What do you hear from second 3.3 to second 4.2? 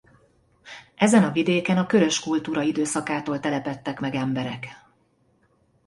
telepedtek meg